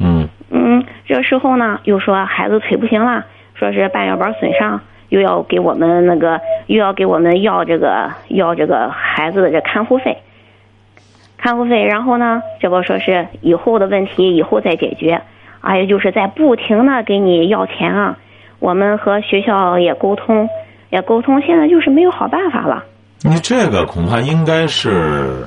[0.00, 4.80] 嗯嗯，这时候呢，又说孩子腿不行了，说是半月板损伤，
[5.10, 10.16] 又要给我们那个，又要给我们要这个要这个孩子的这看护费，
[11.36, 11.84] 看护费。
[11.84, 15.20] 然后呢，这不说是以后的问题以后再解决，
[15.60, 18.16] 哎呀，就是在不停的给你要钱啊。
[18.58, 20.48] 我们和学校也沟通，
[20.88, 22.84] 也沟通，现在就是没有好办法了。
[23.20, 25.46] 你这个恐怕应该是。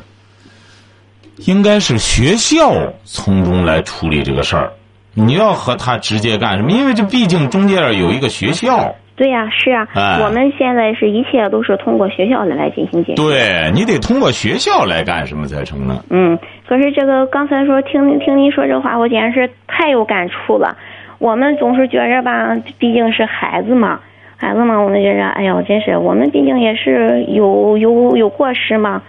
[1.48, 2.72] 应该是学校
[3.04, 4.72] 从中来处理这个事儿，
[5.14, 6.72] 你要和他直接干什么？
[6.72, 8.96] 因为这毕竟中间有一个学校。
[9.16, 13.22] 对呀，是啊，我们现在是一切都是通过学校来来进行解决。
[13.22, 16.02] 对你得通过学校来干什么才成呢？
[16.10, 20.78] 嗯，可是这个刚才说听听您说这话，我简直是太有感触了。
[21.18, 24.00] 我们总是觉着吧，毕竟是孩子嘛，
[24.38, 29.02] 孩子嘛，我们觉着，哎呀，真是我们毕竟也是有有有过失嘛。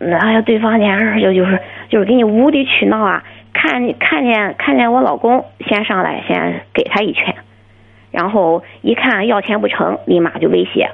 [0.00, 3.22] 哎呀，对方简直就就是就是给你无理取闹啊！
[3.52, 7.34] 看看见看见我老公先上来先给他一拳。
[8.10, 10.90] 然后一看要钱不成，立马就威胁。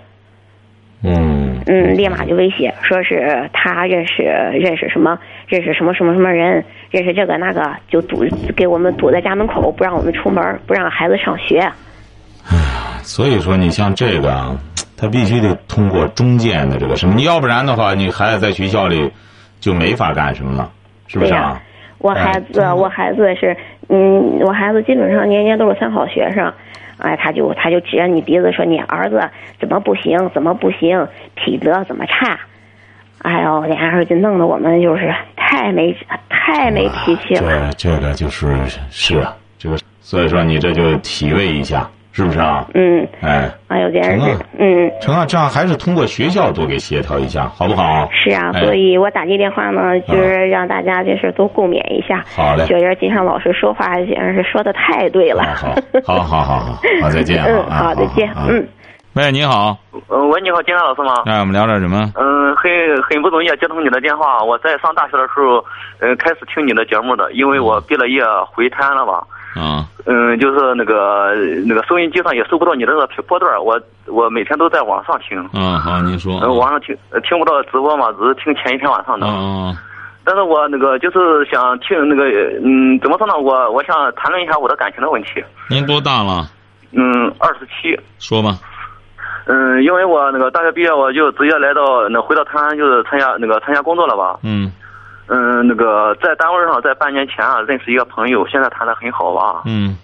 [1.03, 8.25] 嗯嗯，立马就威胁，说是他认识认识什么认识什么什么什么人，认识这个那个，就堵
[8.57, 11.59] 给我们堵在家门口，不让我们出门，不让孩子上学。
[11.59, 14.55] 哎呀，所以说你像这个，
[15.01, 19.11] 他必须得通过中间的这个什么，你要不然的话，你孩子在学校里
[19.59, 20.71] 就没法干什么了，
[21.07, 21.61] 是不是啊？
[21.99, 23.57] 我孩子，我孩子是，
[23.89, 26.53] 嗯，我孩子基本上年年都是三好学生。
[26.99, 29.23] 哎，他就他就指着你鼻子说：“你儿子
[29.59, 30.31] 怎么不行？
[30.35, 31.09] 怎么不行？
[31.35, 32.39] 品德怎么差？”
[33.23, 35.97] 哎呦，俩人就弄得我们就是太没
[36.29, 37.71] 太没脾气了。
[37.73, 38.55] 这这个就是
[38.91, 41.89] 是啊，这个所以说你这就体味一下。
[42.13, 42.67] 是不是啊？
[42.75, 43.07] 嗯。
[43.23, 43.51] 哎。
[43.69, 44.91] 哎呦，简直是，嗯。
[45.01, 48.09] 成啊，这样还是通过学校多给协调一下，好不好？
[48.11, 52.25] 是啊，所以我打这电话呢，就是让大家就是都共勉一下。
[52.35, 52.67] 好嘞。
[52.67, 55.43] 觉得金山老师说话简直是说的太对了。
[55.55, 57.45] 好，好，好，好，好，好，再见。
[57.45, 58.29] 嗯，好，再见。
[58.49, 58.67] 嗯。
[59.15, 59.77] 喂，你好。
[60.09, 61.15] 呃，喂，你好，金山老师吗？
[61.27, 61.99] 哎，我们聊点什么？
[62.15, 62.71] 嗯，很
[63.03, 64.43] 很不容易接通你的电话。
[64.43, 65.65] 我在上大学的时候，
[65.99, 69.23] 呃，开始听你的节目的，因为我毕了业回摊了吧。
[69.55, 71.35] 啊，嗯，就是那个
[71.67, 75.39] 那个收音机上也收不到你的那个波段，我我每天都在网上听。
[75.53, 76.39] 嗯，好，您说。
[76.41, 76.97] 嗯，网上听
[77.29, 79.27] 听不到直播嘛，只是听前一天晚上的。
[79.27, 79.77] 嗯。
[80.23, 82.25] 但是我那个就是想听那个，
[82.63, 83.37] 嗯，怎么说呢？
[83.39, 85.43] 我我想谈论一下我的感情的问题。
[85.69, 86.47] 您多大了？
[86.93, 87.99] 嗯，二十七。
[88.19, 88.59] 说吧。
[89.47, 94.39] 嗯，因为我那个大学毕业，我就直接来到那回到泰安，就是参加那个参加工作了吧。
[94.45, 94.71] 嗯。
[95.33, 99.63] 嗯，那个在单位上，在半年前啊，认识一个朋友，现在谈的很好吧？
[99.65, 99.97] 嗯，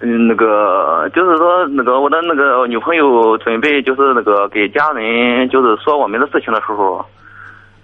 [0.00, 7.02] 嗯，那个就是说，那个我的那个女朋友准备就是那个给家人就是说我们的事情的时候，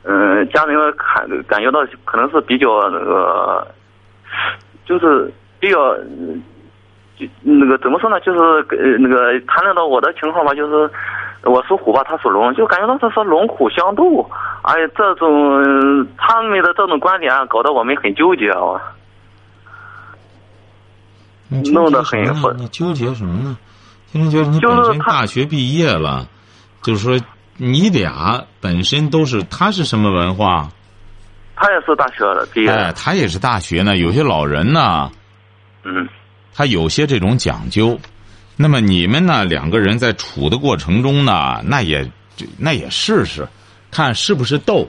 [0.03, 3.67] 嗯，家人看感觉到可能是比较那个，
[4.85, 5.97] 就是比较，
[7.17, 8.21] 就那个怎么说呢？
[8.21, 8.39] 就是
[8.77, 10.91] 呃那个谈论到我的情况吧，就是。
[11.45, 14.29] 我属虎吧，他属龙，就感觉到他说龙虎相斗，
[14.63, 18.81] 哎呀，这种他们的这种观点搞得我们很纠结啊，
[21.73, 22.23] 弄得很
[22.57, 23.57] 你纠结什么呢？
[24.07, 26.27] 今天觉得你本身大学毕业了，
[26.83, 27.19] 就是说
[27.57, 30.69] 你俩本身都是，他是什么文化？
[31.57, 32.71] 他也是大学的毕业。
[32.71, 33.97] 哎，他也是大学呢。
[33.97, 35.11] 有些老人呢，
[35.85, 36.09] 嗯，
[36.55, 37.99] 他有些这种讲究。
[38.57, 39.45] 那么你们呢？
[39.45, 42.09] 两个人在处的过程中呢，那也
[42.57, 43.49] 那也试试，
[43.91, 44.89] 看是不是斗。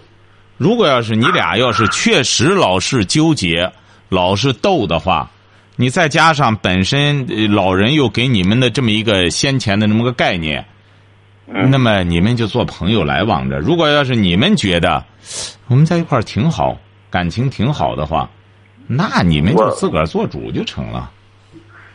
[0.58, 3.72] 如果要是你俩要是确实老是纠结、
[4.08, 5.30] 老是斗的话，
[5.76, 10.64] 你再加上本身老人又给你们的这么一个先前的那么个概念，
[11.46, 13.60] 那么你们就做朋友来往着。
[13.60, 15.04] 如果要是你们觉得
[15.68, 16.78] 我们在一块儿挺好，
[17.10, 18.30] 感情挺好的话，
[18.88, 21.12] 那你们就自个儿做主就成了。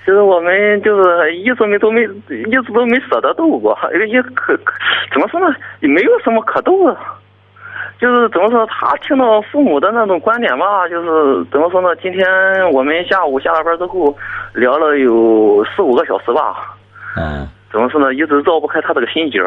[0.05, 4.57] 其实我们就是一直没都没一直都没舍得斗过，也可
[5.13, 5.55] 怎么说呢？
[5.81, 6.97] 也没有什么可斗的。
[8.01, 11.95] 就是怎么说，他听到父母的那种观点吧，就是怎么说呢？
[12.03, 12.27] 今天
[12.73, 14.17] 我们下午下了班之后
[14.55, 16.75] 聊了有四五个小时吧。
[17.17, 17.47] 嗯。
[17.71, 18.15] 怎么说呢？
[18.15, 19.39] 一直绕不开他这个心结。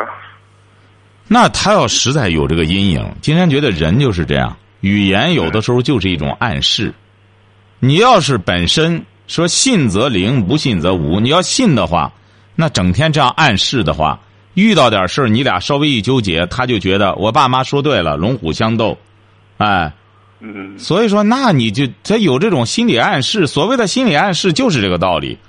[1.28, 6.94] 那他要实在有这个阴影，今天觉得人就是这样，语言有的时候就是一种暗示。
[7.80, 9.04] 你要是本身。
[9.34, 11.20] 说信则灵，不信则无。
[11.20, 12.14] 你要信的话，
[12.56, 14.20] 那整天这样暗示的话，
[14.54, 18.96] 遇到点事儿，你俩稍微一纠结，他就觉得我爸妈说对了，龙虎相斗，
[19.58, 19.92] 哎，
[20.40, 23.48] 嗯，所以说，那你就他有这种心理暗示。
[23.48, 25.40] 所谓的心理暗示就是这个道理，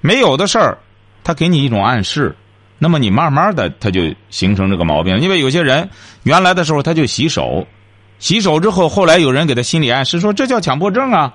[0.00, 0.78] 没有的事儿，
[1.22, 2.34] 他给你一种暗示，
[2.78, 4.00] 那么你慢慢的他就
[4.30, 5.20] 形成这个毛病。
[5.20, 5.90] 因为有些人
[6.22, 7.66] 原来的时候他就洗手，
[8.18, 11.34] 洗手之后，后来有人给他心理暗示说这叫强迫症啊。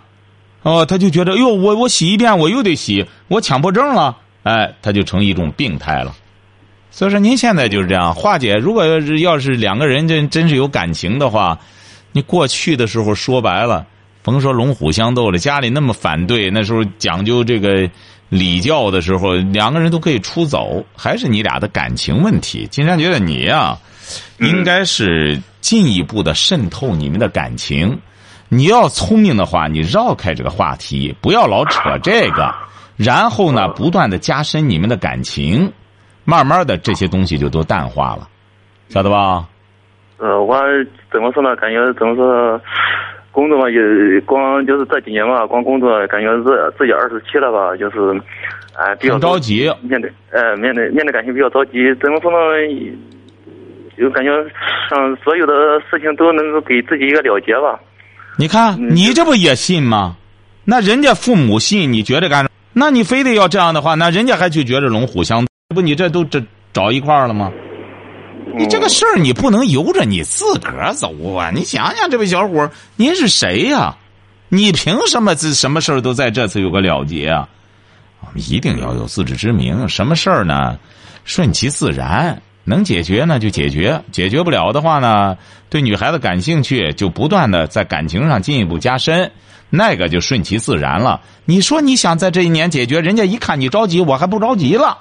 [0.64, 6.16] 哦，他就觉得哟，我我洗一遍我又得洗，我强迫症了，哎，他就成一种病态了。
[6.92, 8.58] 所以说，您现在就是这样化解。
[8.58, 11.58] 如果要是要是两个人真真是有感情的话，
[12.12, 13.88] 你过去的时候说白了，
[14.22, 17.90] 甭说龙虎相斗了，家里那么反对，那时候讲究这个
[18.30, 22.68] 礼教的时候，两个人都可以出走，还是你俩的感情问题。
[22.70, 23.80] 金山觉得你呀，
[24.40, 27.98] 应该是进一步的渗透你们的感情。
[28.54, 32.54] 你要聪明的话，你绕开这个话题，不要老扯这个，
[32.98, 35.72] 然后呢，不断的加深你们的感情，
[36.26, 38.28] 慢慢的这些东西就都淡化了，
[38.90, 39.48] 晓得吧？
[40.18, 40.60] 呃，我
[41.10, 41.56] 怎么说呢？
[41.56, 42.60] 感觉怎么说，
[43.32, 48.22] 工作嘛也光就是这几年嘛，光工作感觉自自己二十七了吧，就是，
[48.76, 51.96] 哎，比较着急，面对，呃，面对面对感情比较着急。
[52.04, 52.38] 怎么说呢？
[53.98, 54.30] 就感觉
[54.90, 57.80] 像所有的事情都能够给自己一个了结吧。
[58.42, 60.18] 你看，你这不也信吗？
[60.66, 62.50] 那人家父母信，你觉得干？
[62.74, 67.52] 那你非得要这样的话，那人家还去觉着龙虎相，不，你这都这找一块儿了吗？
[68.58, 71.52] 你这个事儿你不能由着你自个儿走啊！
[71.54, 73.96] 你想想，这位小伙您是谁呀？
[74.50, 77.48] 你凭什么这什么事儿都在这次有个了结啊？
[78.22, 80.80] 我们一定要有自知之明，什么事儿呢？
[81.26, 85.38] 顺其自然，能解决呢就解决，解决不了的话呢，
[85.70, 89.32] 对女孩子感兴趣，就不断的在感情上进一步加深，
[89.70, 91.22] 那个就顺其自然了。
[91.46, 95.00] 你说你想在这一年解决，人家一看你着急，我还不着急了，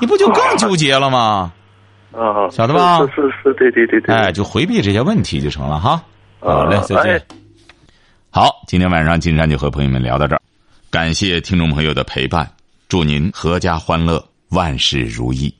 [0.00, 1.52] 你不就更纠结了吗？
[2.12, 2.98] 啊，晓得吧？
[3.00, 4.14] 是是是，对对对对。
[4.14, 6.02] 哎，就回避这些问题就成了哈。
[6.40, 7.22] 好嘞，再见。
[8.30, 10.40] 好，今天晚上金山就和朋友们聊到这儿，
[10.90, 12.50] 感谢听众朋友的陪伴，
[12.88, 15.54] 祝您阖家欢乐，万事如意。